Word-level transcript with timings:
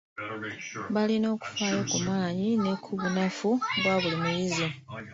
Balina 0.93 1.27
okufaayo 1.35 1.81
ku 1.91 1.97
maanyi 2.07 2.49
ne 2.63 2.73
ku 2.83 2.91
bunafu 2.99 3.49
bwa 3.77 3.93
buli 4.01 4.17
muyizi. 4.23 4.67